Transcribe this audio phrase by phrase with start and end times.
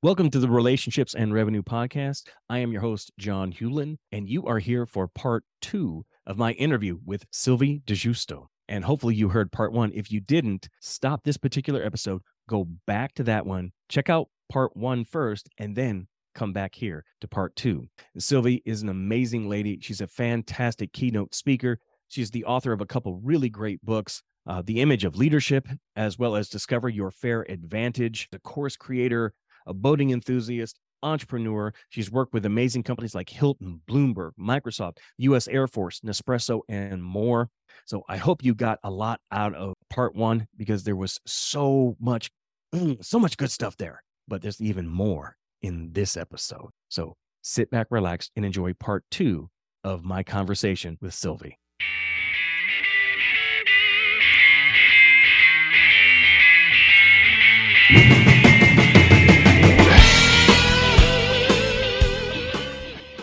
[0.00, 2.28] Welcome to the Relationships and Revenue Podcast.
[2.48, 6.52] I am your host, John Hewlin, and you are here for part two of my
[6.52, 8.46] interview with Sylvie di Giusto.
[8.68, 9.90] And hopefully you heard part one.
[9.92, 14.76] If you didn't, stop this particular episode, go back to that one, check out part
[14.76, 17.88] one first, and then come back here to part two.
[18.16, 19.80] Sylvie is an amazing lady.
[19.82, 21.80] She's a fantastic keynote speaker.
[22.06, 24.22] She's the author of a couple really great books.
[24.46, 29.34] Uh, the image of leadership, as well as discover your fair advantage, the course creator,
[29.68, 31.72] a boating enthusiast, entrepreneur.
[31.90, 37.48] She's worked with amazing companies like Hilton, Bloomberg, Microsoft, US Air Force, Nespresso, and more.
[37.84, 41.96] So I hope you got a lot out of part one because there was so
[42.00, 42.30] much,
[43.00, 44.02] so much good stuff there.
[44.26, 46.70] But there's even more in this episode.
[46.88, 49.48] So sit back, relax, and enjoy part two
[49.84, 51.58] of my conversation with Sylvie.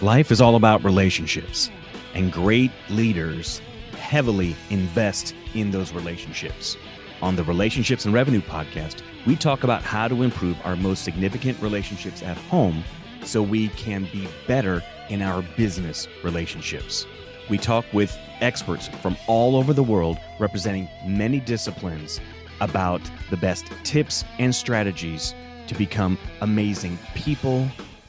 [0.06, 1.72] Life is all about relationships,
[2.14, 3.60] and great leaders
[3.98, 6.78] heavily invest in those relationships.
[7.24, 11.60] On the Relationships and Revenue podcast, we talk about how to improve our most significant
[11.60, 12.84] relationships at home
[13.24, 17.08] so we can be better in our business relationships.
[17.50, 22.22] We talk with experts from all over the world representing many disciplines
[22.62, 23.02] about
[23.32, 25.34] the best tips and strategies
[25.66, 27.68] to become amazing people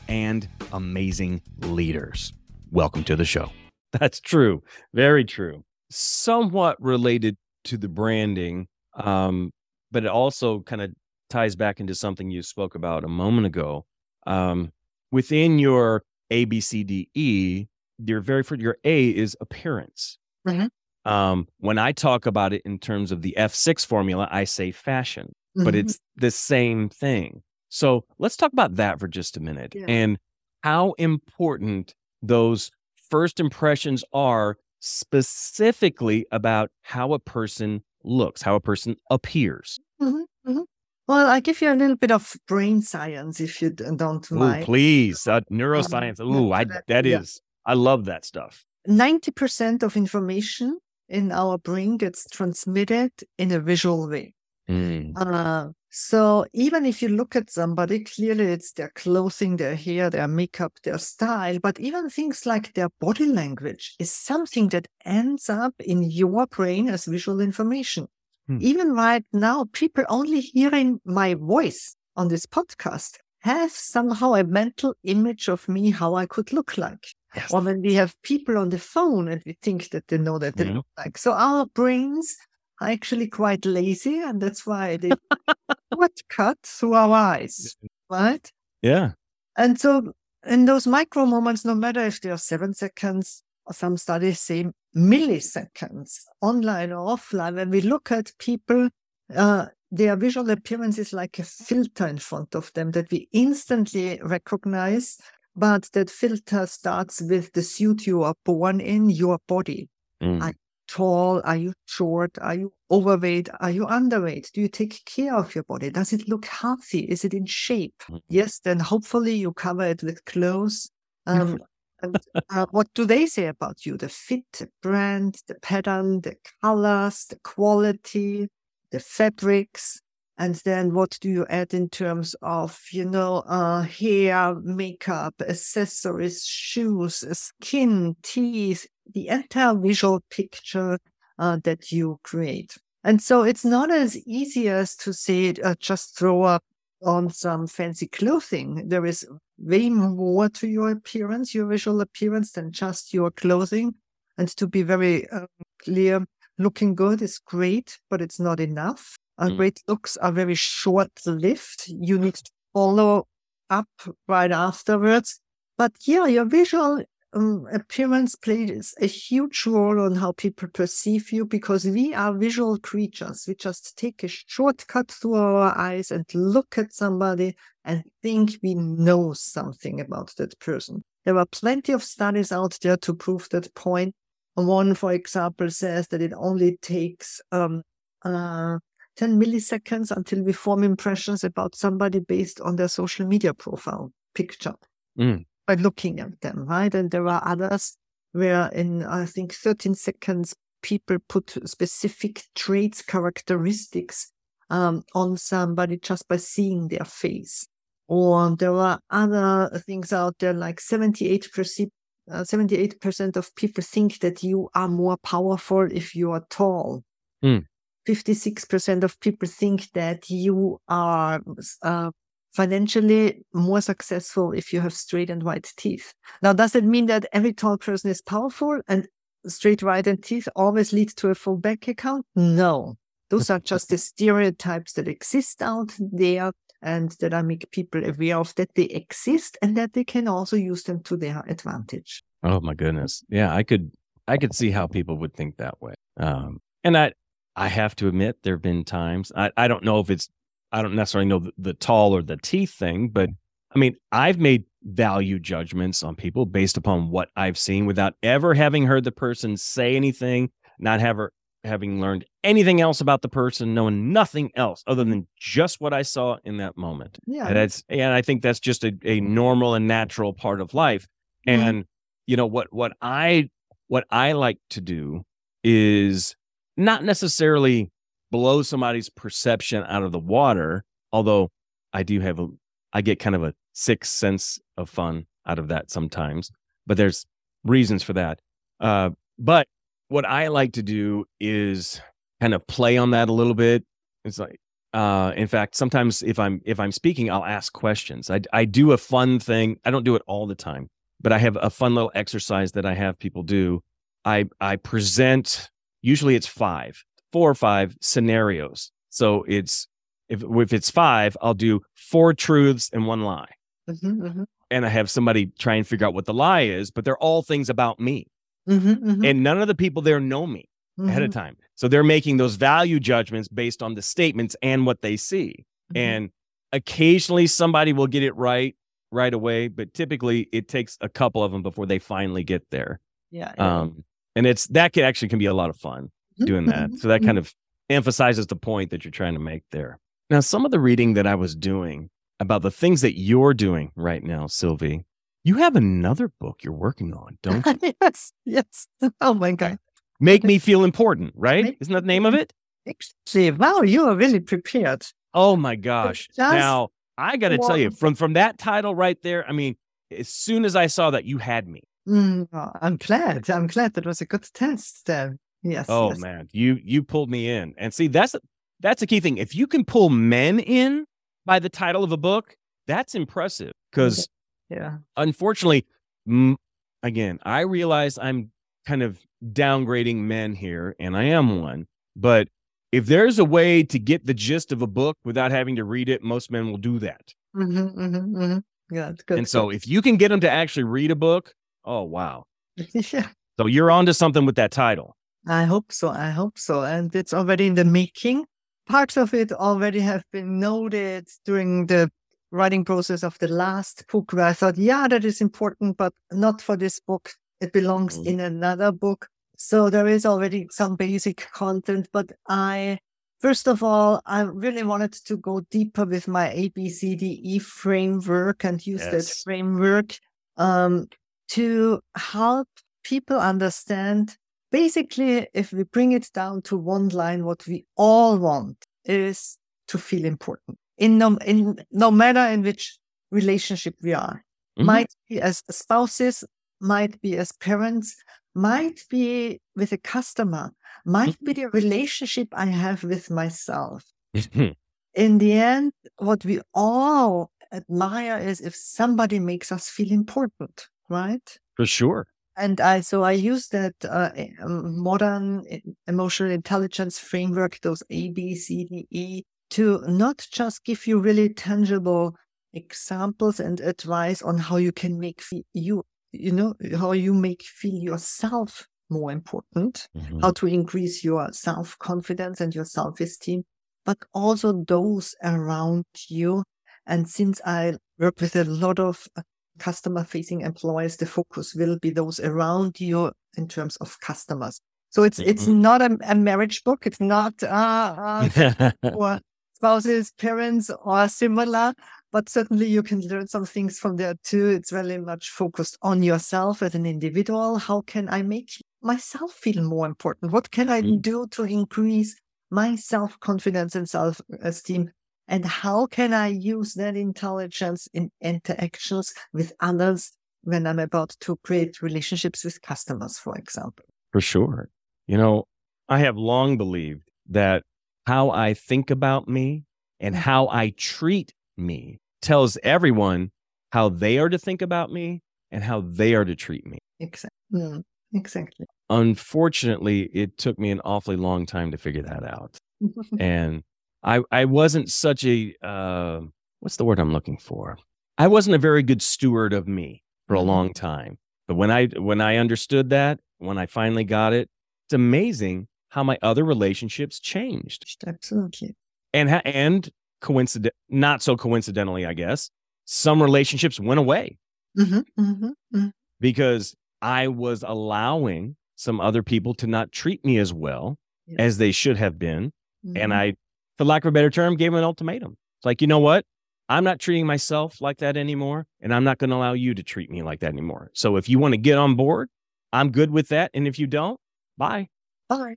[0.09, 0.47] and
[0.77, 2.35] amazing leaders.
[2.71, 3.51] Welcome to the show.
[3.93, 4.63] That's true.
[4.93, 5.65] Very true.
[5.91, 9.53] Somewhat related to the branding, um,
[9.91, 10.93] but it also kind of
[11.31, 13.87] ties back into something you spoke about a moment ago.
[14.27, 14.73] Um,
[15.11, 17.67] within your A, B, C, D, E,
[18.05, 20.19] your very first, your A is appearance.
[20.47, 20.69] Mhm.
[21.07, 25.33] Um, when I talk about it in terms of the F6 formula, I say fashion,
[25.55, 25.79] but Mhm.
[25.79, 27.43] it's the same thing.
[27.71, 29.87] So let's talk about that for just a minute Yeah.
[29.89, 30.19] and
[30.67, 32.72] how important those
[33.09, 39.79] first impressions are specifically about how a person looks, how a person appears.
[40.02, 40.64] Mhm, mhm.
[41.07, 44.64] Well, I give you a little bit of brain science if you don't Ooh, mind.
[44.64, 46.18] please, uh, neuroscience.
[46.18, 47.20] yeah, Ooh, I that- that yeah.
[47.20, 48.64] is, I love that stuff.
[48.89, 54.35] 90% of information in our brain gets transmitted in a visual way.
[54.68, 60.11] Mm, Uh, so even if you look at somebody, clearly it's their clothing, their hair,
[60.11, 65.48] their makeup, their style, but even things like their body language is something that ends
[65.48, 68.08] up in your brain as visual information.
[68.46, 68.58] Hmm.
[68.61, 74.92] Even right now, people only hearing my voice on this podcast have somehow a mental
[75.05, 77.06] image of me, how I could look like.
[77.35, 77.55] Yes.
[77.55, 80.56] Or when we have people on the phone and we think that they know that
[80.56, 80.74] they Mhm.
[80.74, 81.17] look like.
[81.17, 82.36] So our brains
[82.83, 85.12] are actually quite lazy, and that's why they
[85.92, 87.77] shortcut through our eyes,
[88.11, 88.51] right?
[88.83, 89.13] Yeah.
[89.57, 90.13] And so
[90.47, 94.67] in those micro moments, no matter if they are seven seconds, or some studies say
[94.97, 98.89] milliseconds, online or offline, when we look at people,
[99.35, 104.20] uh, their visual appearance is like a filter in front of them that we instantly
[104.23, 105.18] recognize.
[105.58, 109.89] But that filter starts with the suit you are born in, your body
[110.23, 110.55] Mm, I-
[110.89, 111.41] tall?
[111.45, 112.39] Are you short?
[112.41, 113.48] Are you overweight?
[113.61, 114.52] Are you underweight?
[114.52, 115.91] Do you take care of your body?
[115.91, 117.01] Does it look healthy?
[117.01, 118.02] Is it in shape?
[118.11, 118.20] Mhm.
[118.29, 120.91] Yes, then hopefully you cover it with clothes.
[121.27, 121.58] Um,
[122.02, 122.17] and
[122.51, 123.97] uh, what do they say about you?
[123.97, 128.49] The fit, the brand, the pattern, the colors, the quality,
[128.91, 130.00] the fabrics.
[130.38, 136.44] And then what do you add in terms of, you know, uh, hair, makeup, accessories,
[136.44, 140.99] shoes, skin, teeth, the entire visual picture
[141.38, 142.76] uh, that you create.
[143.02, 146.62] And so it's not as easy as to say, uh, just throw up
[147.03, 148.88] on some fancy clothing.
[148.88, 149.26] There is
[149.58, 153.94] way more to your appearance, your visual appearance, than just your clothing.
[154.37, 155.47] And to be very um,
[155.82, 156.26] clear,
[156.58, 159.17] looking good is great, but it's not enough.
[159.38, 159.56] Uh, Mm.
[159.56, 161.85] Great looks are very short lived.
[161.88, 163.26] You need to follow
[163.70, 163.88] up
[164.29, 165.41] right afterwards.
[165.77, 167.03] But yeah, your visual
[167.35, 172.79] um, appearance plays a huge role on how people perceive you because we are visual
[172.79, 173.44] creatures.
[173.47, 178.75] We just take a shortcut through our eyes and look at somebody and think we
[178.75, 181.03] know something about that person.
[181.25, 184.15] There are plenty of studies out there to prove that point.
[184.55, 187.83] One, for example, says that it only takes um,
[188.25, 188.79] uh,
[189.17, 194.75] 10 milliseconds until we form impressions about somebody based on their social media profile picture
[195.19, 195.47] Mm.
[195.67, 196.95] by looking at them, right?
[196.95, 197.97] And there are others
[198.33, 204.31] where in, I think, 13 seconds, people put specific traits, characteristics
[204.69, 207.67] um, on somebody just by seeing their face.
[208.09, 211.89] Or there are other things out there like 78%,
[212.31, 217.03] uh, 78% of people think that you are more powerful if you are tall.
[217.43, 217.65] Mm.
[218.06, 221.41] 56% of people think that you are
[221.82, 222.11] uh,
[222.55, 226.14] financially more successful if you have straight and white teeth.
[226.43, 229.06] Now, does it mean that every tall person is powerful and
[229.47, 232.25] straight, white, and teeth always lead to a full bank account?
[232.35, 232.97] No.
[233.29, 236.52] Those are just the stereotypes that exist out there
[236.82, 240.56] and that I make people aware of that they exist and that they can also
[240.56, 242.23] use them to their advantage.
[242.43, 243.25] Oh my goodness.
[243.29, 243.91] Yeah, I could
[244.29, 245.94] I could see how people would think that way.
[246.19, 247.12] Um, and I
[247.56, 250.29] I have to admit there have been times I, I don't know if it's
[250.73, 253.31] I don't necessarily know the, the tall or the teeth thing, but
[253.75, 258.55] I mean, I've made value judgments on people based upon what I've seen without ever
[258.55, 261.19] having heard the person say anything, not have
[261.64, 266.02] having learned anything else about the person, knowing nothing else other than just what I
[266.02, 267.19] saw in that moment.
[267.26, 267.49] Yeah.
[267.49, 271.06] And that's and I think that's just a, a normal and natural part of life.
[271.47, 271.61] Mm-hmm.
[271.62, 271.85] And
[272.26, 273.50] you know what what I
[273.88, 275.25] what I like to do
[275.62, 276.37] is
[276.76, 277.90] not necessarily
[278.31, 281.50] blow somebody's perception out of the water, although
[281.93, 282.49] I do have a
[282.93, 286.50] I get kind of a sixth sense of fun out of that sometimes,
[286.87, 287.26] but there's
[287.64, 288.40] reasons for that.
[288.81, 289.67] Uh, but
[290.08, 292.00] what I like to do is
[292.40, 293.84] kind of play on that a little bit.
[294.25, 294.58] It's like,
[294.93, 298.31] uh, in fact, sometimes if I'm if I'm speaking, I'll ask questions.
[298.31, 299.78] I I do a fun thing.
[299.84, 300.88] I don't do it all the time,
[301.20, 303.82] but I have a fun little exercise that I have people do.
[304.25, 305.70] I I present.
[306.06, 308.93] Usually, it's five, four or five scenarios.
[309.11, 309.88] So it's
[310.29, 313.50] if if it's five, I'll do four truths and one lie.
[313.91, 314.43] Mm-hmm, mm-hmm.
[314.70, 317.43] And I have somebody try and figure out what the lie is, but they're all
[317.43, 318.29] things about me.
[318.69, 320.69] Mm-hmm, mm-hmm, and none of the people there know me
[321.05, 321.41] ahead of mm-hmm.
[321.41, 321.56] time.
[321.75, 325.67] So they're making those value judgments based on the statements and what they see.
[325.93, 325.97] Mm-hmm.
[325.97, 326.31] And
[326.70, 328.76] occasionally somebody will get it right
[329.11, 333.00] right away, but typically it takes a couple of them before they finally get there.
[333.32, 333.52] Yeah.
[333.59, 333.81] yeah.
[333.81, 334.05] Um,
[334.37, 336.91] and it's that can actually can be a lot of fun mm-hmm, doing that.
[336.99, 337.53] So that kind of
[337.91, 339.99] emphasizes the point that you're trying to make there.
[340.31, 343.91] Now, some of the reading that I was doing about the things that you're doing
[343.97, 345.05] right now, Sylvie,
[345.44, 347.94] you have another book you're working on, don't you?
[348.00, 348.88] yes, yes.
[349.21, 349.79] Oh my God.
[350.19, 351.77] Make me feel important, right?
[351.81, 352.53] Isn't that the name of it?
[352.88, 355.06] Actually, wow, you are really prepared.
[355.35, 356.29] Oh my gosh.
[356.38, 356.88] Now,
[357.19, 359.77] I got to tell you, from from that title right there, I mean,
[360.11, 361.83] as soon as I saw that, you had me.
[362.08, 362.49] Mm,
[362.81, 363.50] I'm glad.
[363.50, 365.11] I'm glad that was a good test.
[365.11, 365.31] Uh,
[365.62, 365.87] yes.
[365.88, 366.19] Oh yes.
[366.19, 368.37] man, you you pulled me in, and see that's
[368.81, 369.38] that's a key thing.
[369.38, 371.06] If you can pull men in
[371.44, 372.56] by the title of a book,
[372.87, 374.29] that's impressive because
[374.69, 374.99] yeah.
[375.17, 375.87] Unfortunately,
[376.29, 376.56] m-
[377.03, 378.50] again, I realize I'm
[378.87, 381.87] kind of downgrading men here, and I am one.
[382.14, 382.49] But
[382.93, 386.09] if there's a way to get the gist of a book without having to read
[386.09, 387.35] it, most men will do that.
[387.55, 388.94] Mm-hmm, mm-hmm, mm-hmm.
[388.94, 389.38] Yeah, good.
[389.38, 391.52] And so, if you can get them to actually read a book,
[391.87, 392.44] oh wow.
[392.93, 393.29] yeah.
[393.59, 395.17] So you're onto something with that title.
[395.47, 396.09] I hope so.
[396.09, 396.83] I hope so.
[396.83, 398.44] And it's already in the making.
[398.88, 402.11] Parts of it already have been noted during the
[402.50, 406.61] writing process of the last book where I thought, yeah, that is important, but not
[406.61, 407.33] for this book.
[407.61, 408.29] It belongs mm-hmm.
[408.29, 409.29] in another book.
[409.56, 412.99] So there is already some basic content, but I,
[413.41, 419.00] first of all, I really wanted to go deeper with my ABCDE framework and use
[419.00, 419.11] yes.
[419.12, 420.19] that framework
[420.57, 421.09] um,
[421.49, 422.69] to help
[423.05, 424.37] people understand.
[424.73, 429.99] Basically, if we bring it down to one line, what we all want is to
[429.99, 432.99] feel important in no, in no matter in which
[433.31, 434.45] relationship we are.
[434.79, 434.87] Mm-hmm.
[434.87, 436.45] Might be as spouses,
[436.81, 438.17] might be as parents,
[438.55, 440.73] might be with a customer,
[441.05, 441.45] might mm-hmm.
[441.45, 444.05] be the relationship I have with myself.
[444.37, 444.73] Mm-hmm.
[445.15, 451.59] In the end, what we all admire is if somebody makes us feel important, right?
[451.77, 452.27] For sure.
[452.59, 454.31] And I so I use that uh,
[454.63, 455.65] um, modern
[456.07, 461.53] emotional intelligence framework, those A, B, C, D, E to not just give you really
[461.53, 462.35] tangible
[462.73, 467.95] examples and advice on how you can make you you know how you make feel
[467.95, 470.41] yourself more important mm-hmm.
[470.41, 473.63] how to increase your self confidence and your self esteem
[474.05, 476.63] but also those around you
[477.07, 479.43] and since i work with a lot of uh,
[479.78, 484.80] customer facing employees the focus will be those around you in terms of customers
[485.11, 485.50] so it's mm-hmm.
[485.50, 489.40] it's not a, a, marriage book it's not uh, uh, for
[489.76, 491.95] spouses, parents, or similar.
[492.33, 494.68] But certainly you can learn some things from there too.
[494.68, 497.76] It's very much focused on yourself as an individual.
[497.76, 498.71] How can I make
[499.02, 500.52] myself feel more important?
[500.52, 501.23] What can I mm.
[501.23, 502.37] do to increase
[502.71, 505.11] my self confidence and self esteem
[505.49, 511.57] And how can I use that intelligence in interactions with others when I'm about to
[511.62, 514.05] create relationships with customers, for example?
[514.33, 514.88] For sure.
[515.26, 515.65] You know,
[516.09, 517.83] I have long believed that
[518.26, 519.85] how I think about me
[520.19, 520.38] and Mm.
[520.38, 523.50] how I treat me tells everyone
[523.93, 526.99] how they are to think about me and how they are to treat me.
[527.21, 528.05] Exactly.
[528.33, 528.87] exactly.
[529.09, 532.79] Unfortunately, it took me an awfully long time to figure that out.
[533.38, 533.83] and
[534.26, 536.40] I I wasn't such a uh,
[536.80, 537.99] what's the word I'm looking for?
[538.38, 540.66] I wasn't a very good steward of me for a Mhm.
[540.66, 541.38] long time.
[541.68, 544.68] But when I when I understood that, when I finally got it,
[545.06, 548.04] it's amazing how my other relationships changed.
[548.26, 548.95] Absolutely.
[549.33, 552.71] And ha- and coincident not so coincidentally, I guess,
[553.06, 554.59] some relationships went away
[554.97, 556.09] hmm hmm hmm
[556.40, 561.18] because I was allowing some other people to not treat me as well
[561.59, 562.73] as they should have been
[563.14, 563.33] and Mm-hmm.
[563.33, 563.54] I,
[563.99, 565.57] for lack of a better term, gave him an ultimatum.
[565.79, 566.45] It's like, you know what?
[566.88, 570.03] I'm not treating myself like that anymore, and I'm not going to allow you to
[570.03, 571.11] treat me like that anymore.
[571.15, 572.49] So if you want to get on board,
[572.93, 573.71] I'm good with that.
[573.75, 574.38] And if you don't,
[574.79, 575.09] bye.
[575.49, 575.76] Bye.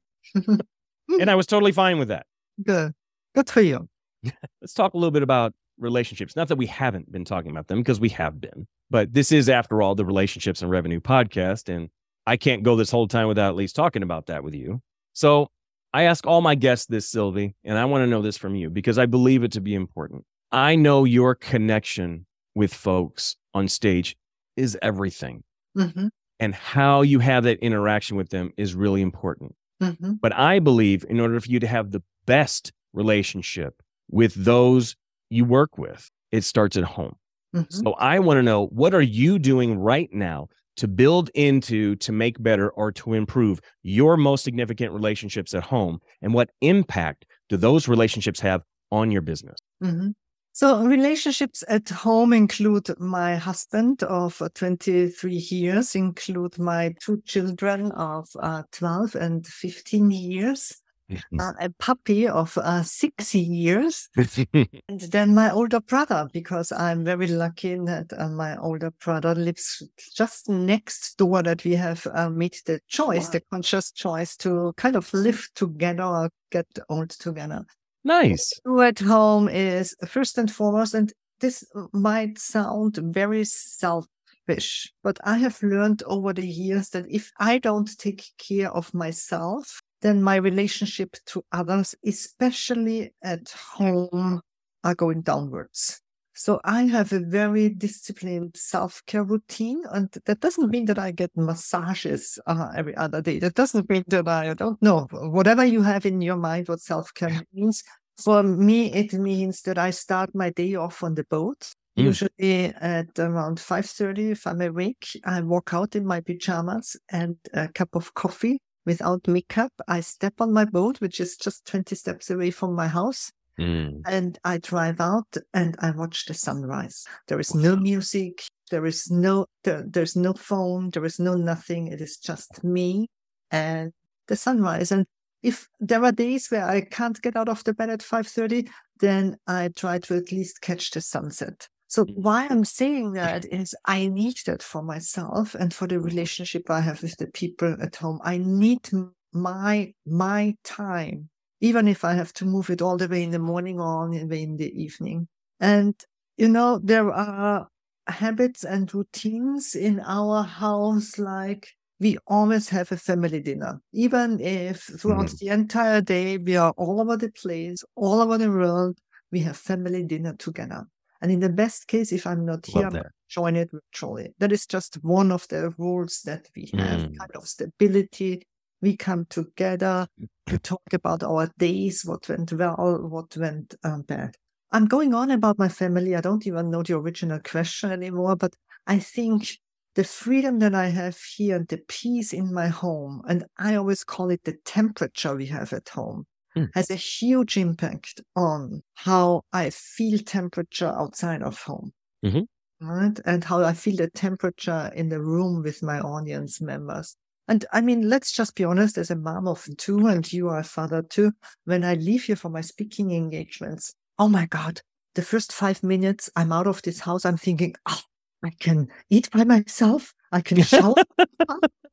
[1.20, 2.28] And I was totally fine with that.
[2.64, 2.94] Good.
[3.34, 3.90] Good for you.
[4.62, 6.36] Let's talk a little bit about relationships.
[6.36, 9.50] Not that we haven't been talking about them because we have been, but this is,
[9.50, 11.74] after all, the relationships and revenue podcast.
[11.74, 11.90] And
[12.28, 14.82] I can't go this whole time without at least talking about that with you.
[15.14, 15.50] So
[15.94, 18.70] I ask all my guests this, Sylvie, and I want to know this from you
[18.70, 20.24] because I believe it to be important.
[20.52, 24.16] I know your connection with folks on stage
[24.56, 25.44] is everything,
[25.76, 26.08] hmm
[26.42, 29.56] and how you have that interaction with them is really important.
[29.82, 34.96] hmm But I believe in order for you to have the best relationship with those
[35.30, 37.16] you work with, it starts at home.
[37.54, 40.48] hmm So I want to know what are you doing right now
[40.80, 46.00] to build into, to make better, or to improve your most significant relationships at home?
[46.22, 49.58] And what impact do those relationships have on your business?
[49.82, 50.10] hmm
[50.52, 57.92] So relationships at home include my husband of uh, 23 years, include my two children
[57.92, 60.82] of uh, 12 and 15 years,
[61.40, 64.10] uh, a puppy of uh, six years,
[64.54, 69.82] and then my older brother, because I'm very lucky that uh, my older brother lives
[70.16, 73.32] just next door that we have uh, made the choice, Wow.
[73.32, 77.66] the conscious choice to kind of live together or get old together
[78.04, 78.52] nice.
[78.82, 81.64] at home is first and foremost, and this
[81.94, 87.90] might sound very selfish, but I have learned over the years that if I don't
[87.98, 94.42] take care of myself, then my relationship to others, especially at home,
[94.84, 96.02] are going downwards.
[96.34, 101.32] So I have a very disciplined self-care routine, and that doesn't mean that I get
[101.36, 103.40] massages uh, every other day.
[103.40, 107.42] That doesn't mean that I don't know whatever you have in your mind what self-care
[107.52, 107.84] means.
[108.24, 111.74] For me, it means that I start my day off on the boat.
[111.98, 112.04] Mm.
[112.04, 117.36] Usually at around five thirty, if I'm awake, I walk out in my pajamas and
[117.54, 119.74] a cup of coffee without makeup.
[119.88, 124.04] I step on my boat, which is just twenty steps away from my house Mm.
[124.06, 127.04] and I drive out and I watch the sunrise.
[127.28, 128.42] There is no music.
[128.72, 130.92] There is no there, there's no phone.
[130.92, 131.88] There is no nothing.
[131.88, 133.10] It is just me
[133.52, 133.92] and
[134.30, 134.94] the sunrise.
[134.94, 135.06] And
[135.44, 138.70] if there are days where I can't get out of the bed at five thirty,
[139.02, 141.68] then I try to at least catch the sunset.
[141.90, 142.16] So Mm.
[142.22, 146.82] why I'm saying that is I need that for myself and for the relationship I
[146.82, 148.20] have with the people at home.
[148.24, 148.88] I need
[149.34, 151.30] my my time
[151.62, 154.10] even if I have to move it all the way in the morning or all
[154.10, 155.28] the way in the evening.
[155.60, 155.94] And,
[156.38, 157.68] you know, there are
[158.08, 161.68] habits and routines in our house, like
[162.00, 165.40] we always have a family dinner, even if throughout Mhm.
[165.40, 169.00] the entire day we are all over the place, all over the world,
[169.32, 170.88] we have family dinner together.
[171.22, 172.90] And in the best case, if I'm not here,
[173.28, 174.34] join it virtually.
[174.40, 177.18] That is just one of the rules that we have, Mm.
[177.18, 178.48] kind of stability.
[178.82, 180.08] We come together
[180.48, 182.76] to talk about our days, what went well,
[183.10, 184.36] what went um, bad.
[184.72, 186.16] I'm going on about my family.
[186.16, 188.56] I don't even know the original question anymore, but
[188.88, 189.58] I think
[189.96, 194.04] the freedom that I have here and the peace in my home, and I always
[194.04, 196.66] call it the temperature we have at home, Hmm.
[196.74, 201.92] has a huge impact on how I feel temperature outside of home.
[202.26, 202.48] Mhm.
[202.82, 203.20] Right.
[203.26, 207.16] And how I feel the temperature in the room with my audience members.
[207.48, 210.60] And I mean, let's just be honest, as a mom of two, and you are
[210.60, 211.34] a father too,
[211.66, 214.82] when I leave here for my speaking engagements, oh my God,
[215.16, 218.02] the first five minutes I'm out of this house, I'm thinking, oh,
[218.44, 220.14] I can eat by myself.
[220.32, 220.94] I can shower.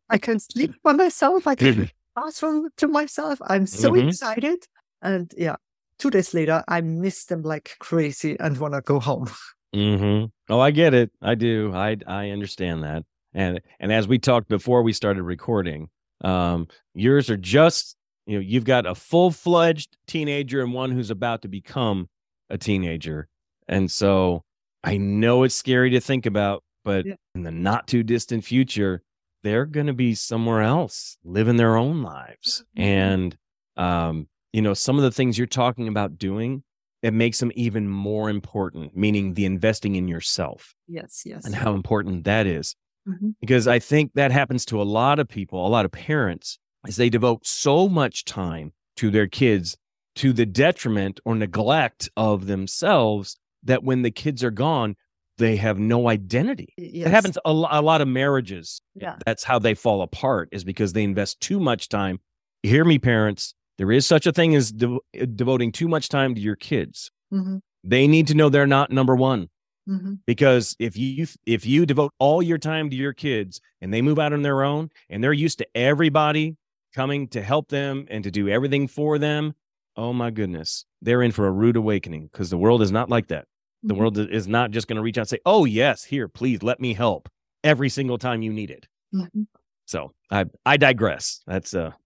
[0.08, 1.46] I can sleep by myself.
[1.46, 3.38] I can bathroom to myself.
[3.46, 4.08] I'm so Mhm.
[4.08, 4.66] excited.
[5.02, 5.56] And yeah,
[5.99, 9.28] two days later, I miss them like crazy and want to go home.
[9.75, 10.26] Mm-hmm.
[10.49, 11.11] Oh, I get it.
[11.20, 11.73] I do.
[11.75, 13.04] I I understand that.
[13.35, 15.90] And and as we talked before we started recording,
[16.25, 17.96] um, yours are just
[18.26, 22.08] you know you've got a full fledged teenager and one who's about to become
[22.49, 23.28] a teenager,
[23.68, 24.44] and so
[24.82, 27.16] I know it's scary to think about, but yeah.
[27.35, 29.02] in the not too distant future,
[29.46, 32.88] they're going to be somewhere else, living their own lives, mm-hmm.
[32.88, 33.38] and
[33.76, 36.62] um, you know some of the things you're talking about doing
[37.02, 40.74] it makes them even more important, meaning the investing in yourself.
[40.88, 41.44] Yes, yes.
[41.44, 42.74] And how important that is.
[43.08, 43.30] Mm-hmm.
[43.40, 46.96] Because I think that happens to a lot of people, a lot of parents, is
[46.96, 49.76] they devote so much time to their kids
[50.16, 54.96] to the detriment or neglect of themselves that when the kids are gone,
[55.38, 56.73] they have no identity.
[56.76, 57.07] Yes.
[57.07, 58.81] It happens a, a lot of marriages.
[58.95, 59.16] Yeah.
[59.25, 62.21] That's how they fall apart is because they invest too much time.
[62.62, 63.55] Hear me, parents.
[63.78, 64.99] There is such a thing as de-
[65.35, 67.11] devoting too much time to your kids.
[67.33, 67.59] Mm-hmm.
[67.85, 69.49] They need to know they're not number one.
[69.88, 70.14] Mm-hmm.
[70.26, 74.19] Because if you if you devote all your time to your kids and they move
[74.19, 76.57] out on their own and they're used to everybody
[76.95, 79.55] coming to help them and to do everything for them,
[79.97, 83.28] oh my goodness, they're in for a rude awakening because the world is not like
[83.28, 83.47] that.
[83.87, 84.00] The Mm-hmm.
[84.00, 86.81] world is not just going to reach out and say, "Oh yes, here, please let
[86.81, 87.28] me help."
[87.64, 88.87] Every single time you need it.
[89.14, 89.43] Mm-hmm.
[89.87, 91.40] So I I digress.
[91.47, 91.97] That's a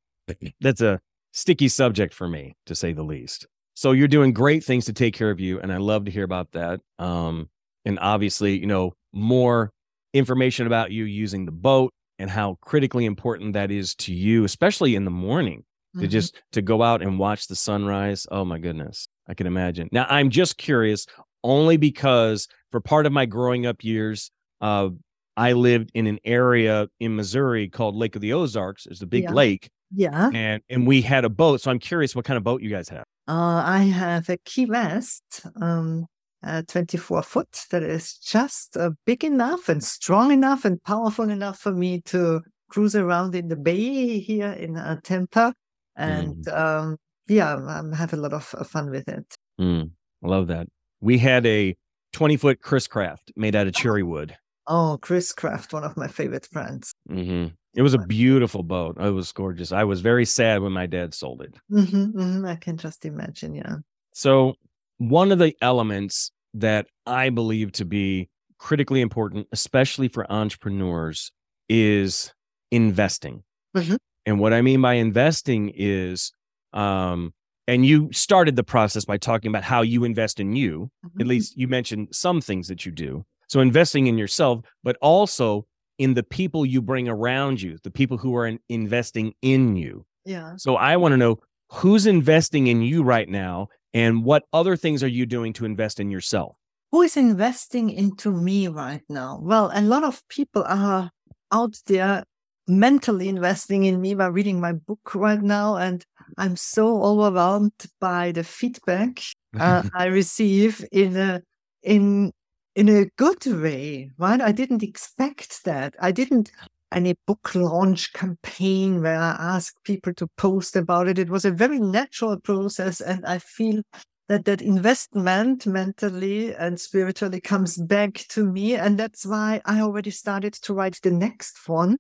[0.61, 1.01] that's a
[1.33, 3.47] sticky subject for me to say the least.
[3.75, 6.25] So you're doing great things to take care of you, and I love to hear
[6.25, 6.81] about that.
[6.99, 7.49] Um,
[7.85, 9.71] and obviously, you know, more
[10.13, 14.95] information about you using the boat and how critically important that is to you, especially
[14.97, 15.65] in the morning,
[15.99, 16.11] to Mhm.
[16.11, 18.27] just to go out and watch the sunrise.
[18.31, 19.89] Oh my goodness, I can imagine.
[19.93, 21.07] Now I'm just curious,
[21.45, 24.31] only because for part of my growing up years,
[24.61, 24.91] uh,
[25.37, 28.87] I lived in an area in Missouri called Lake of the Ozarks.
[28.87, 29.33] It's a big Yeah.
[29.33, 30.31] lake, Yeah.
[30.33, 31.61] and and we had a boat.
[31.63, 33.05] So I'm curious what kind of boat you guys have.
[33.29, 36.07] Uh, I have a Key West, um,
[36.43, 41.59] uh, 24 foot that is just uh, big enough and strong enough and powerful enough
[41.59, 45.55] for me to cruise around in the bay here in uh, Tampa.
[45.97, 46.97] And um,
[47.29, 49.37] yeah, I have a lot of uh, fun with it.
[49.61, 49.91] Mm,
[50.25, 50.67] I love that.
[51.01, 51.77] We had a
[52.13, 54.37] 20 foot Chris Craft made out of cherry wood.
[54.67, 56.93] Oh, Chris Craft, one of my favorite brands.
[57.09, 58.97] hmm It was a beautiful boat.
[59.01, 59.73] It was gorgeous.
[59.73, 61.55] I was very sad when my dad sold it.
[61.69, 63.55] hmm hmm I can just imagine.
[63.55, 63.77] Yeah.
[64.13, 64.55] So,
[64.99, 71.33] one of the elements that I believe to be critically important, especially for entrepreneurs,
[71.69, 72.33] is
[72.71, 73.43] investing.
[73.75, 73.97] Mhm.
[74.27, 76.33] And what I mean by investing is,
[76.73, 77.33] um,
[77.71, 80.91] and you started the process by talking about how you invest in you.
[81.05, 81.29] At Mhm.
[81.29, 83.25] least you mentioned some things that you do.
[83.49, 85.67] So, investing in yourself, but also
[85.99, 90.05] in the people you bring around you, the people who are in- investing in you.
[90.25, 90.55] Yeah.
[90.57, 91.39] So I want to know
[91.73, 96.01] who's investing in you right now and what other things are you doing to invest
[96.01, 96.57] in yourself?
[96.93, 99.39] who is investing into me right now?
[99.41, 101.11] Well, a lot of people are
[101.53, 102.25] out there
[102.71, 105.77] mentally investing in me by reading my book right now.
[105.77, 106.05] And
[106.39, 109.21] I'm so overwhelmed by the feedback
[109.59, 111.43] uh, I receive in a,
[111.83, 112.33] in,
[112.75, 114.41] in a good way, right?
[114.41, 115.95] I didn't expect that.
[116.01, 116.51] I didn't
[116.93, 121.21] any book launch campaign where I asked people to post about it.
[121.21, 123.01] It was a very natural process.
[123.01, 123.83] And I feel
[124.31, 130.11] that that investment mentally and spiritually comes back to me and that's why i already
[130.11, 131.97] started to write the next one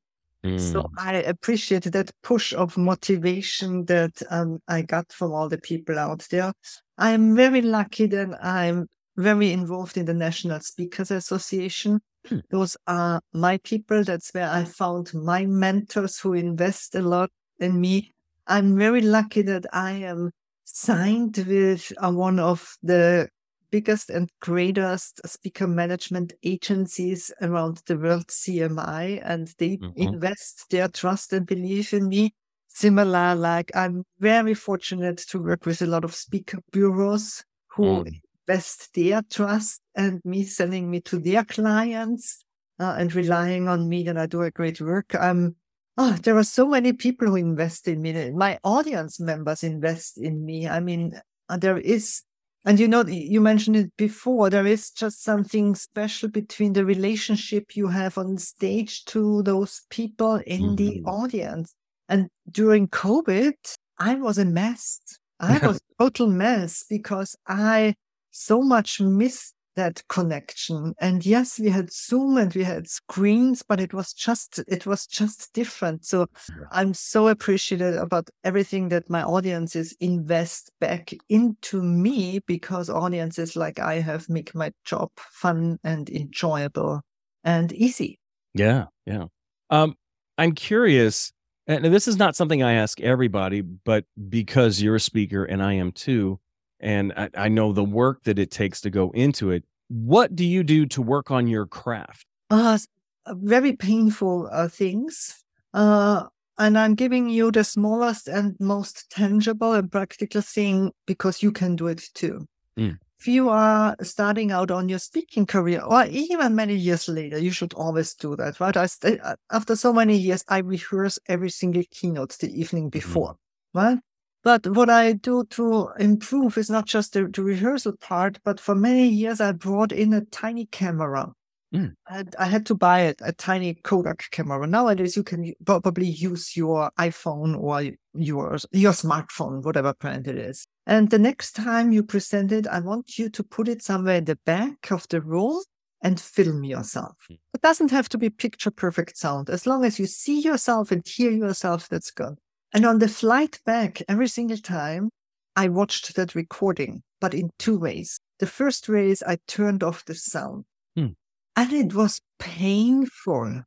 [0.56, 5.58] so Mm, i appreciate that push of motivation that um, i got from all the
[5.58, 6.52] people out there.
[6.98, 12.00] I'm very lucky that i'm very involved in the national speakers association.
[12.28, 12.40] Hmm.
[12.50, 14.04] those are my people.
[14.04, 18.12] That's where i found my mentors who invest a lot in me.
[18.46, 20.30] I'm very lucky that i am
[20.64, 23.28] signed with uh, one of the
[23.70, 29.94] biggest and greatest speaker management agencies around the world, CMI, and they Mhm.
[29.94, 32.34] invest their trust and belief in me.
[32.68, 38.20] Similar, like I'm very fortunate to work with a lot of speaker bureaus who Mm.
[38.46, 42.44] invest their trust and me sending me to their clients
[42.78, 45.14] uh, and relying on me that I do a great work.
[45.14, 45.56] I'm
[45.96, 48.30] Oh, there are so many people who invest in me.
[48.30, 50.66] My audience members invest in me.
[50.66, 52.22] I mean, uh, there is,
[52.64, 57.74] and you know, you mentioned it before, there is just something special between the relationship
[57.76, 61.04] you have on stage to those people in the Mhm.
[61.04, 61.74] audience.
[62.08, 63.54] And during COVID,
[63.98, 65.00] I was a mess.
[65.38, 67.94] I was a total mess because I
[68.30, 70.94] so much missed that connection.
[71.00, 75.06] And yes, we had Zoom and we had screens, but it was just it was
[75.06, 76.04] just different.
[76.04, 76.26] So
[76.70, 83.78] I'm so appreciative about everything that my audiences invest back into me because audiences like
[83.78, 87.02] I have make my job fun and enjoyable
[87.44, 88.18] and easy.
[88.54, 89.26] Yeah, yeah.
[89.70, 89.96] Um,
[90.36, 91.32] I'm curious,
[91.66, 95.74] and this is not something I ask everybody, but because you're a speaker and I
[95.74, 96.40] am too,
[96.80, 99.64] and I, I know the work that it takes to go into it.
[99.88, 102.26] What do you do to work on your craft?
[102.50, 102.78] Uh,
[103.26, 105.44] uh, very painful uh, things.
[105.74, 106.24] Uh,
[106.58, 111.76] and I'm giving you the smallest and most tangible and practical thing because you can
[111.76, 112.46] do it too.
[112.78, 112.98] Mm.
[113.18, 117.50] If you are starting out on your speaking career, or even many years later, you
[117.50, 118.76] should always do that, right?
[118.76, 123.36] I st- uh, after so many years, I rehearse every single keynote the evening before,
[123.74, 123.98] right?
[124.42, 128.74] But what I do to improve is not just the, the rehearsal part, but for
[128.74, 131.32] many years, I brought in a tiny camera.
[131.74, 131.94] Mm.
[132.08, 134.66] I had, I had to buy it, a tiny Kodak camera.
[134.66, 140.66] Nowadays, you can probably use your iPhone or yours, your smartphone, whatever brand it is.
[140.86, 144.24] And the next time you present it, I want you to put it somewhere in
[144.24, 145.62] the back of the room
[146.02, 147.16] and film yourself.
[147.30, 147.38] Mm.
[147.54, 149.50] It doesn't have to be picture perfect sound.
[149.50, 152.38] As long as you see yourself and hear yourself, that's good.
[152.72, 155.10] And on the flight back, every single time,
[155.56, 158.18] I watched that recording, but in two ways.
[158.38, 160.64] The first way is I turned off the sound.
[160.96, 161.08] Hmm.
[161.56, 163.62] And it was painful,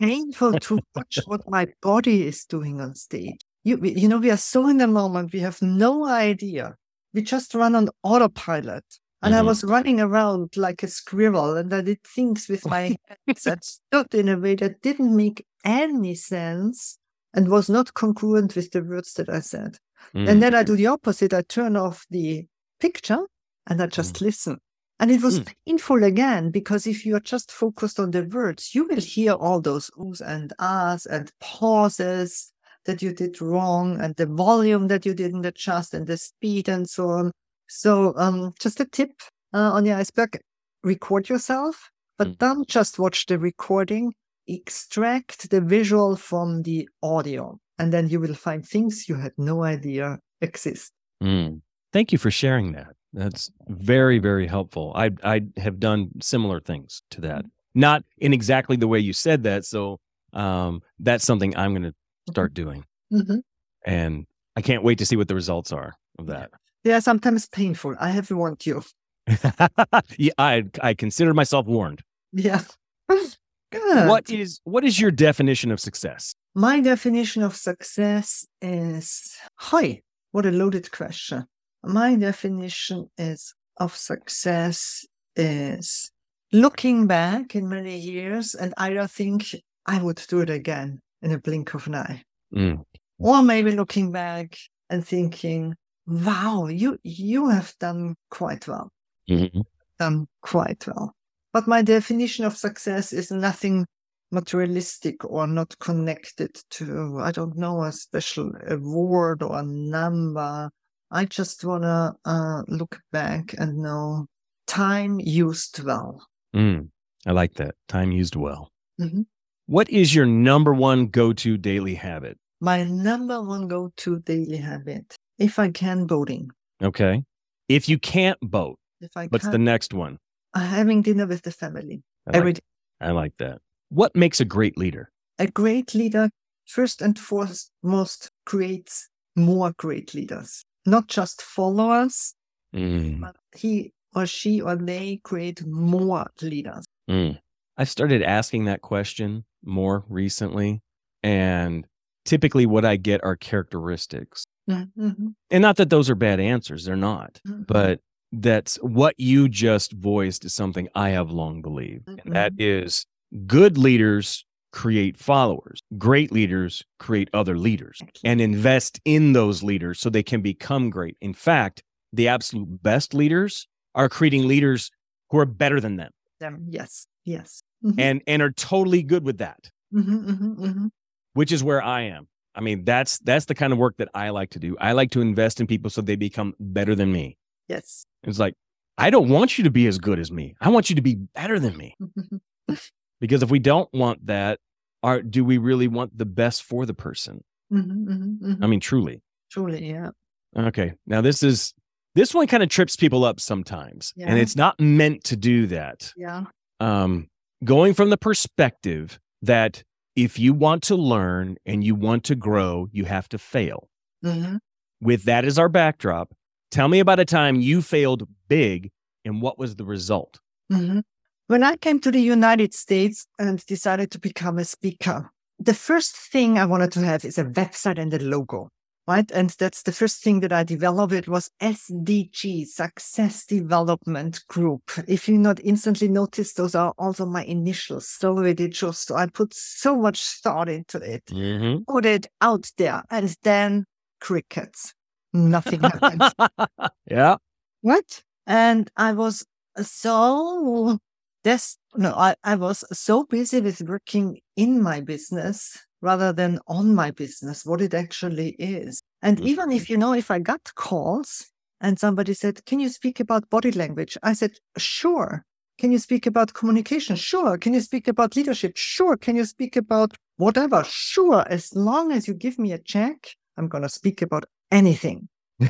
[0.00, 3.40] painful to watch what my body is doing on stage.
[3.62, 6.76] You, you know, we are so in the moment, we have no idea.
[7.12, 8.84] We just run on autopilot.
[9.22, 9.46] And I Mhm.
[9.46, 14.14] was running around like a squirrel and I did things with my hands that stood
[14.14, 16.96] in a way that didn't make any sense
[17.34, 19.78] and was not congruent with the words that I said.
[20.14, 20.28] Mm.
[20.28, 21.32] And then I do the opposite.
[21.32, 22.46] I turn off the
[22.80, 23.20] picture
[23.66, 24.58] and I just listen.
[24.98, 25.54] And it was Mm.
[25.66, 29.60] painful again because if you are just focused on the words, you will hear all
[29.60, 32.52] those oohs and ahs and pauses
[32.84, 36.88] that you did wrong and the volume that you didn't adjust and the speed and
[36.88, 37.30] so on.
[37.68, 39.12] So, um, just a tip
[39.54, 40.40] uh, on the iceberg
[40.82, 42.38] record yourself, but Mm.
[42.38, 44.12] don't just watch the recording,
[44.46, 49.62] extract the visual from the audio, and then you will find things you had no
[49.64, 50.92] idea exist.
[51.22, 51.60] Mm.
[51.92, 52.88] Thank you for sharing that.
[53.12, 54.92] That's very, very helpful.
[54.94, 57.44] I I have done similar things to that.
[57.74, 59.64] Not in exactly the way you said that.
[59.64, 59.98] So
[60.32, 61.94] um, that's something I'm going to
[62.30, 63.40] start doing, Mhm.
[63.84, 64.26] and
[64.56, 66.50] I can't wait to see what the results are of that.
[66.84, 67.96] They are sometimes painful.
[68.00, 68.82] I have warned you.
[70.18, 72.02] yeah, I I consider myself warned.
[72.32, 72.62] Yeah.
[73.70, 74.08] Good.
[74.08, 76.34] What is what is your definition of success?
[76.54, 80.02] My definition of success is hi.
[80.32, 81.46] What a loaded question.
[81.84, 85.06] My definition is of success
[85.36, 86.10] is
[86.52, 89.54] looking back in many years and I don't think
[89.86, 92.22] I would do it again in a blink of an eye.
[92.54, 92.84] Mm.
[93.18, 94.56] Or maybe looking back
[94.88, 95.74] and thinking,
[96.06, 98.90] wow, you you have done quite well.
[99.28, 99.62] Mhm.
[99.98, 101.14] done quite well.
[101.52, 103.86] But my definition of success is nothing
[104.30, 110.70] materialistic or not connected to, I don't know, a special award or a number.
[111.10, 114.26] I just want to uh, look back and know
[114.66, 116.24] time used well.
[116.54, 116.88] Mm.
[117.26, 117.74] I like that.
[117.88, 118.70] Time used well.
[119.00, 119.26] Mhm.
[119.66, 122.38] What is your number one go to daily habit?
[122.60, 126.50] My number one go to daily habit, if I can, boating.
[126.82, 127.24] Okay.
[127.68, 130.18] If you can't boat, If I what's the next one?
[130.54, 132.60] Having dinner with the family I like, every day.
[133.00, 133.58] I like that.
[133.90, 135.10] What makes a great leader?
[135.38, 136.30] A great leader,
[136.66, 142.34] first and foremost, creates more great leaders, not just followers,
[142.74, 143.20] Mm.
[143.20, 146.84] but he or she or they create more leaders.
[147.08, 147.40] Mm.
[147.76, 150.80] I've started asking that question more recently.
[151.22, 151.86] And
[152.24, 154.44] typically, what I get are characteristics.
[154.68, 157.40] Mhm, And not that those are bad answers, they're not.
[157.46, 157.66] mhm.
[157.66, 158.00] But
[158.32, 162.08] that's what you just voiced is something I have long believed.
[162.08, 163.06] And that is
[163.46, 170.10] good leaders create followers, great leaders create other leaders and invest in those leaders so
[170.10, 171.16] they can become great.
[171.20, 174.90] In fact, the absolute best leaders are creating leaders
[175.30, 177.62] who are better than them Them, yes, yes.
[177.84, 180.90] Mhm, and and are totally good with that, mhm, mhm, mhm.
[181.34, 182.28] which is where I am.
[182.54, 184.76] I mean, that's that's the kind of work that I like to do.
[184.80, 187.36] I like to invest in people so they become better than me.
[187.70, 188.04] Yes.
[188.24, 188.54] It's like
[188.98, 190.54] I don't want you to be as good as me.
[190.60, 191.96] I want you to be better than me.
[193.20, 194.58] Because if we don't want that,
[195.02, 197.44] are do we really want the best for the person?
[197.72, 198.58] Mhm, mhm, mhm.
[198.62, 199.22] I mean, truly.
[199.50, 200.10] Truly, yeah.
[200.56, 200.94] Okay.
[201.06, 201.74] Now this is
[202.14, 206.12] this one kind of trips people up sometimes, and it's not meant to do that.
[206.16, 206.44] Yeah.
[206.80, 207.28] Um,
[207.62, 209.84] going from the perspective that
[210.16, 213.88] if you want to learn and you want to grow, you have to fail.
[214.22, 214.56] hmm
[215.00, 216.32] With that as our backdrop,
[216.70, 218.90] tell me about a time you failed big
[219.24, 220.40] and what was the result?
[220.70, 221.00] hmm
[221.48, 226.16] When I came to the United States and decided to become a speaker, the first
[226.16, 228.68] thing I wanted to have is a website and a logo,
[229.08, 229.30] right?
[229.32, 231.12] And that's the first thing that I developed.
[231.12, 234.82] It was SDG, Success Development Group.
[235.08, 238.08] If you not instantly notice, those are also my initials.
[238.08, 241.82] So it just, I put so much thought into it, Mm-hmm.
[241.92, 243.84] put it out there, and then
[244.20, 244.94] crickets.
[245.32, 246.22] Nothing happened.
[247.10, 247.36] yeah.
[247.82, 248.22] What?
[248.46, 249.46] And I was
[249.82, 250.98] so
[251.44, 256.94] this no, I, I was so busy with working in my business rather than on
[256.94, 259.02] my business, what it actually is.
[259.22, 259.46] And mm-hmm.
[259.46, 263.48] even if you know, if I got calls and somebody said, Can you speak about
[263.50, 264.16] body language?
[264.22, 265.44] I said, Sure.
[265.78, 267.16] Can you speak about communication?
[267.16, 267.56] Sure.
[267.56, 268.72] Can you speak about leadership?
[268.76, 269.16] Sure.
[269.16, 270.84] Can you speak about whatever?
[270.84, 271.46] Sure.
[271.48, 275.28] As long as you give me a check, I'm going to speak about anything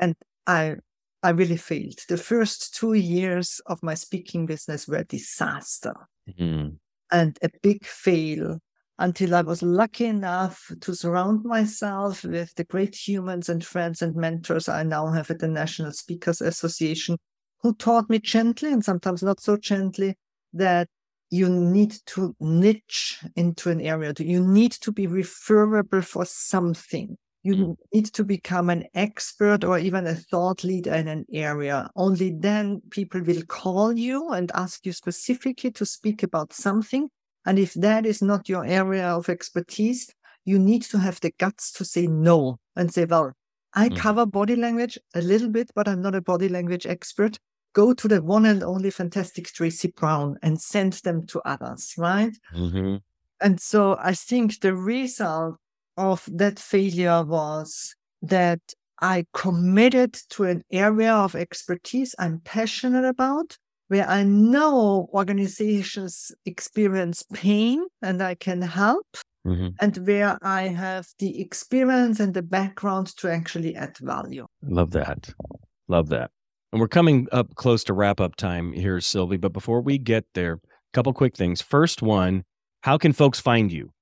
[0.00, 0.14] and
[0.46, 0.76] I
[1.22, 1.98] I really failed.
[2.08, 5.94] The first two years of my speaking business were a disaster
[6.28, 6.78] Mhm.
[7.10, 8.60] and a big fail
[9.00, 14.14] until I was lucky enough to surround myself with the great humans and friends and
[14.14, 17.16] mentors I now have at the National Speakers Association
[17.62, 20.14] who taught me gently and sometimes not so gently
[20.52, 20.88] that
[21.30, 24.12] you need to niche into an area.
[24.18, 27.16] You need to be referable for something.
[27.42, 31.90] You need to become an expert or even a thought leader in an area.
[31.96, 37.08] Only then people will call you and ask you specifically to speak about something.
[37.46, 40.12] And if that is not your area of expertise,
[40.44, 43.32] you need to have the guts to say no and say, well,
[43.74, 43.94] I Mhm.
[43.96, 47.38] cover body language a little bit, but I'm not a body language expert.
[47.74, 52.36] Go to the one and only fantastic Traci Brown and send them to others, right?
[52.52, 52.98] Mhm.
[53.40, 55.56] And so I think the result
[55.98, 58.60] of that failure was that
[59.00, 63.56] I committed to an area of expertise I'm passionate about,
[63.88, 69.06] where I know organizations experience pain and I can help,
[69.46, 69.74] Mhm.
[69.80, 74.46] and where I have the experience and the background to actually add value.
[74.62, 75.32] Love that.
[75.86, 76.30] Love that.
[76.72, 79.38] And we're coming up close to wrap up time here, Sylvie.
[79.38, 80.58] But before we get there, a
[80.92, 81.62] couple quick things.
[81.62, 82.44] First one,
[82.82, 83.92] how can folks find you?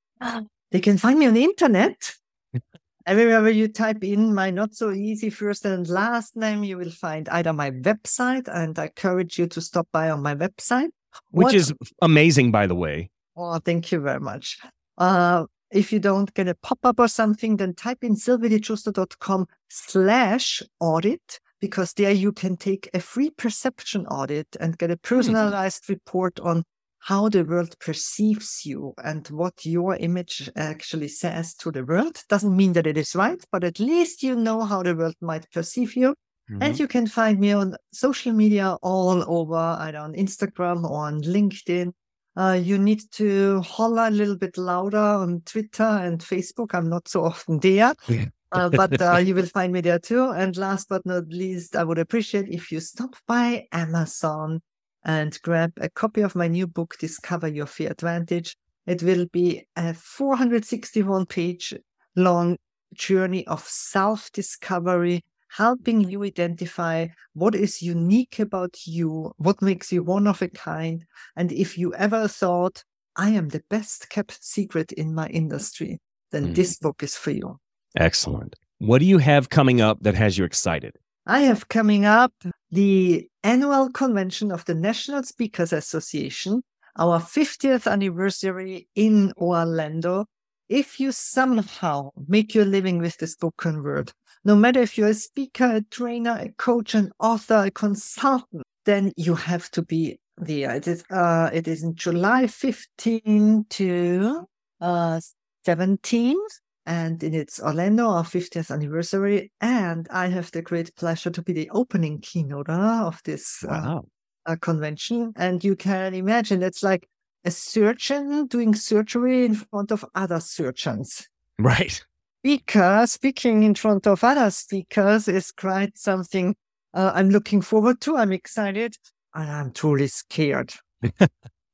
[0.76, 2.12] They can find me on the internet.
[3.06, 7.30] Everywhere you type in my not so easy first and last name, you will find
[7.30, 10.90] either my website, and I encourage you to stop by on my website.
[11.30, 13.10] Which What- is amazing, by the way.
[13.36, 14.58] Oh, thank you very much.
[14.98, 21.40] Uh, if you don't get a pop-up or something, then type in sylviedigiusto.com slash audit,
[21.58, 26.64] because there you can take a free perception audit and get a personalized report on
[27.06, 32.20] how the world perceives you and what your image actually says to the world.
[32.28, 35.48] Doesn't mean that it is right, but at least you know how the world might
[35.52, 36.16] perceive you.
[36.60, 41.22] And you can find me on social media all over, either on Instagram or on
[41.22, 41.92] LinkedIn.
[42.36, 46.74] Uh, you need to holler a little bit louder on Twitter and Facebook.
[46.74, 48.26] I'm not so often there, Yeah.
[48.50, 50.30] uh, but uh, you will find me there too.
[50.30, 54.60] And last but not least, I would appreciate if you stop by Amazon
[55.06, 58.56] and grab a copy of my new book, Discover Your Fair Advantage.
[58.86, 61.74] It will be a 461 page
[62.16, 62.56] long
[62.92, 70.02] journey of self discovery, helping you identify what is unique about you, what makes you
[70.02, 71.04] one of a kind.
[71.36, 72.82] And if you ever thought,
[73.14, 76.00] I am the best kept secret in my industry,
[76.32, 76.54] then Mhm.
[76.56, 77.58] this book is for you.
[77.96, 78.56] Excellent.
[78.78, 80.96] What do you have coming up that has you excited?
[81.26, 82.32] I have coming up
[82.70, 86.62] the annual convention of the National Speakers Association,
[86.98, 90.26] our 50th anniversary in Orlando.
[90.68, 94.10] If you somehow make your living with the spoken word,
[94.44, 99.12] no matter if you're a speaker, a trainer, a coach, an author, a consultant, then
[99.16, 100.74] you have to be there.
[100.74, 104.44] It is, uh, it is in July 15 to
[104.80, 105.20] uh,
[105.64, 106.36] 17
[106.86, 109.52] and in its Orlando, our 50th anniversary.
[109.60, 114.04] And I have the great pleasure to be the opening keynote of this uh, Wow.
[114.46, 115.32] uh, convention.
[115.36, 117.08] And you can imagine it's like
[117.44, 121.28] a surgeon doing surgery in front of other surgeons.
[121.58, 122.04] Right.
[122.42, 126.54] Because speaking in front of other speakers is quite something
[126.94, 128.16] uh, I'm looking forward to.
[128.16, 128.96] I'm excited
[129.34, 130.72] and I'm truly scared.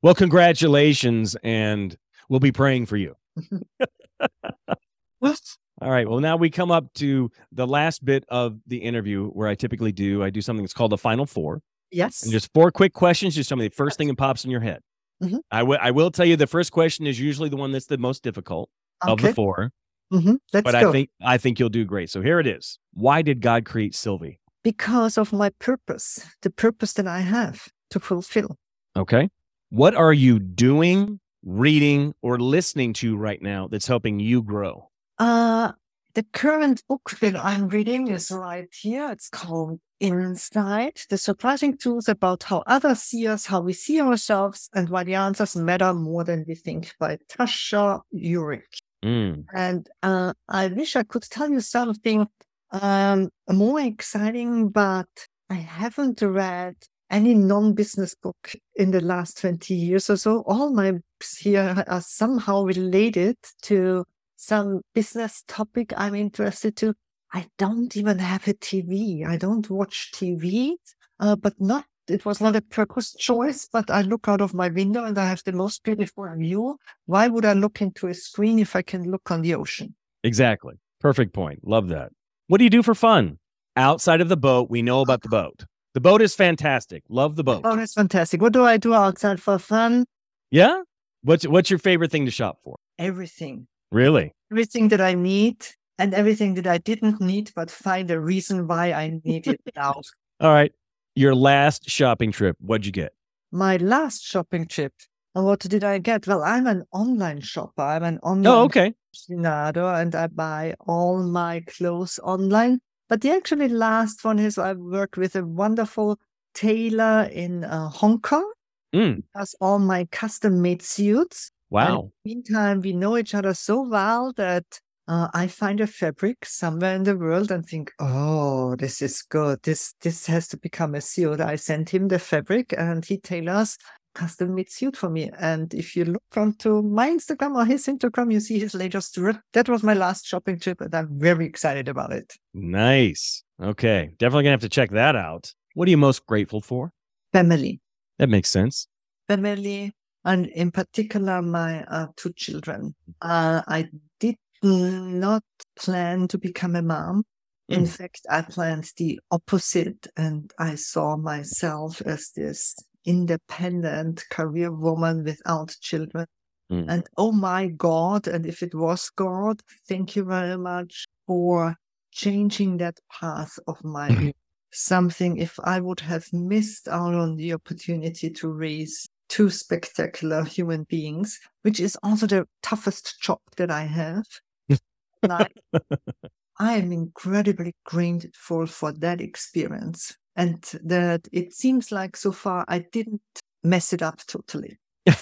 [0.03, 1.37] Well, congratulations.
[1.43, 1.95] And
[2.27, 3.15] we'll be praying for you.
[5.23, 5.39] What?
[5.81, 6.07] All right.
[6.07, 9.91] Well, now we come up to the last bit of the interview where I typically
[9.91, 10.21] do.
[10.23, 11.61] I do something that's called the final four.
[11.91, 12.23] Yes.
[12.23, 13.35] And just four quick questions.
[13.35, 14.81] Just tell me the first thing that pops in your head.
[15.21, 15.39] Mhm.
[15.51, 15.77] I will.
[15.81, 18.69] I will tell you the first question is usually the one that's the most difficult
[19.01, 19.33] of the Okay.
[19.33, 19.71] four.
[20.11, 20.89] hmm Let's but go.
[20.89, 22.09] I think I think you'll do great.
[22.09, 22.77] So here it is.
[22.93, 24.39] Why did God create Sylvie?
[24.63, 28.57] because of my purpose, the purpose that I have to fulfill.
[28.95, 29.29] Okay.
[29.69, 34.89] What are you doing, reading, or listening to right now that's helping you grow?
[35.23, 35.71] Uh,
[36.15, 39.09] the current book that I'm reading is right here.
[39.09, 44.69] It's called Insight, the surprising truth about how others see us, how we see ourselves,
[44.75, 48.81] and why the answers matter more than we think by Tasha Eurich.
[49.01, 52.27] Mm, And uh, I wish I could tell you something
[52.71, 55.07] um, more exciting, but
[55.49, 56.75] I haven't read
[57.09, 60.43] any non-business book in the last 20 years or so.
[60.47, 64.03] All my books here are somehow related to
[64.43, 66.93] some business topic I'm interested to.
[67.33, 69.25] I don't even have a TV.
[69.25, 70.73] I don't watch TV,
[71.19, 74.67] uh, but not, it was not a purpose choice, but I look out of my
[74.67, 76.77] window and I have the most beautiful view.
[77.05, 79.95] Why would I look into a screen if I can look on the ocean?
[80.23, 80.75] exactly.
[80.99, 81.67] Perfect point.
[81.67, 82.11] Love that.
[82.47, 83.37] What do you do for fun
[83.75, 84.69] outside of the boat?
[84.69, 85.65] We know about the boat.
[85.93, 87.03] The boat is fantastic.
[87.09, 87.61] Love the boat.
[87.65, 88.41] Oh, that's fantastic.
[88.41, 90.05] What do I do outside for fun?
[90.49, 90.83] Yeah.
[91.23, 92.77] What's what's your favorite thing to shop for?
[92.97, 93.67] Everything.
[93.93, 94.33] Really?
[94.51, 95.65] Everything that I need
[95.99, 100.01] and everything that I didn't need, but find a reason why I need it now.
[100.41, 100.73] All right.
[101.15, 102.57] Your last shopping trip.
[102.59, 103.13] What'd you get?
[103.51, 104.93] My last shopping trip.
[105.35, 106.25] And what did I get?
[106.27, 107.81] Well, I'm an online shopper.
[107.83, 108.93] I'm an online Oh, okay.
[109.15, 112.79] aficionado and I buy all my clothes online.
[113.09, 116.19] But the actually last one is I worked with a wonderful
[116.55, 118.51] tailor in uh, Hong Kong.
[118.95, 121.51] Mm, Does all my custom made suits.
[121.73, 122.11] Wow.
[122.23, 124.65] meantime, we know each other so well that
[125.07, 129.59] uh, I find a fabric somewhere in the world and think, oh, this is good.
[129.63, 131.41] This this has to become a suit.
[131.41, 133.77] I send him the fabric and he tailors
[134.15, 135.31] custom made suit for me.
[135.39, 139.37] And if you look onto my Instagram or his Instagram, you see his latest trip.
[139.53, 142.31] That was my last shopping trip, and I'm very excited about it.
[142.53, 143.43] Nice.
[143.61, 144.11] Okay.
[144.19, 145.51] Definitely gonna have to check that out.
[145.73, 146.91] What are you most grateful for?
[147.33, 147.81] Family,
[148.19, 148.87] That makes sense.
[149.27, 149.91] family,
[150.25, 152.95] and in particular my uh, two children.
[153.21, 155.43] Uh, I did not
[155.75, 157.23] plan to become a mom.
[157.69, 157.89] In Mm.
[157.89, 165.75] fact, I planned the opposite, and I saw myself as this independent career woman without
[165.81, 166.27] children.
[166.71, 166.85] Mm.
[166.89, 171.75] And oh my God, and if it was God, thank you very much for
[172.11, 174.33] changing that path of my Mhm.
[174.71, 180.83] something if I would have missed out on the opportunity to raise two spectacular human
[180.83, 184.25] beings, which is also the toughest job that I have.
[185.23, 185.59] like,
[186.59, 192.85] I am incredibly grateful for that experience and that it seems like so far I
[192.91, 193.21] didn't
[193.63, 194.77] mess it up totally.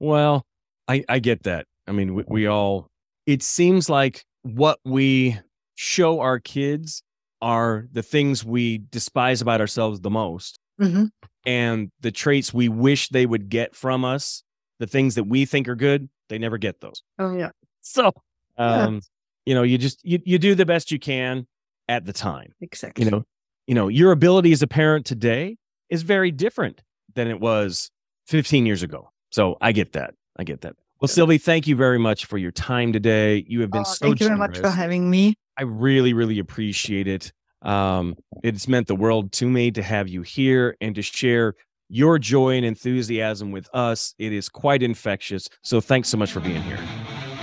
[0.00, 0.44] Well,
[0.86, 1.66] I, I get that.
[1.88, 2.86] I mean, we, we all,
[3.26, 5.36] it seems like what we
[5.74, 7.02] show our kids
[7.42, 11.06] are the things we despise about ourselves the most hmm
[11.46, 14.42] and the traits we wish they would get from us,
[14.78, 17.02] the things that we think are good, they never get those.
[17.18, 17.50] Oh, yeah.
[17.80, 18.12] So,
[18.58, 18.84] Yeah.
[18.84, 19.00] um,
[19.46, 21.46] you know, you just, you, you do the best you can
[21.88, 22.52] at the time.
[22.60, 23.04] Exactly.
[23.04, 23.24] you know
[23.66, 25.56] you know your ability as a parent today
[25.90, 26.82] is very different
[27.14, 27.90] than it was
[28.26, 31.98] 15 years ago so i get that i get that well sylvie thank you very
[31.98, 34.70] much for your time today you have been Oh, so thank you very much for
[34.70, 35.34] having me.
[35.58, 37.30] i really really appreciate it
[37.62, 41.54] um it's meant the world to me to have you here and to share
[41.88, 46.40] your joy and enthusiasm with us it is quite infectious so thanks so much for
[46.40, 46.78] being here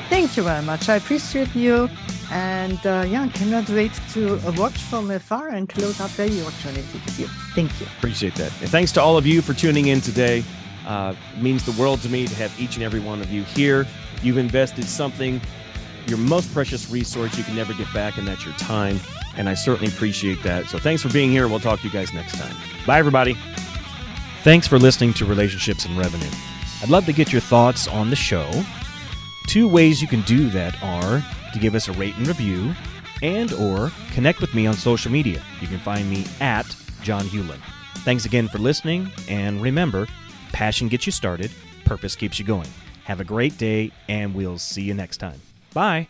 [0.10, 0.88] Thank you very much.
[0.88, 1.90] I appreciate you.
[2.32, 6.84] And uh, yeah, cannot wait to uh, watch from afar and close up the opportunity
[6.94, 7.28] with you.
[7.56, 7.88] Thank you.
[7.98, 8.52] Appreciate that.
[8.62, 10.44] And thanks to all of you for tuning in today.
[10.86, 13.44] Uh, it means the world to me to have each and every one of you
[13.44, 13.88] here.
[14.22, 15.42] You've invested something,
[16.06, 19.00] your most precious resource you can never get back, and that's your time.
[19.38, 20.68] And I certainly appreciate that.
[20.68, 21.48] So thanks for being here.
[21.48, 22.56] We'll talk to you guys next time.
[22.86, 23.36] Bye, everybody.
[24.44, 26.30] Thanks for listening to Relationships and Revenue.
[26.82, 28.50] I'd love to get your thoughts on the show.
[29.48, 32.74] Two ways you can do that are to give us a rate and review
[33.22, 35.42] and or connect with me on social media.
[35.62, 37.60] You can find me at John Hewlin.
[38.00, 40.08] Thanks again for listening, and remember,
[40.52, 41.52] passion gets you started,
[41.86, 42.68] purpose keeps you going.
[43.06, 45.40] Have a great day, and we'll see you next time.
[45.74, 46.08] Bye.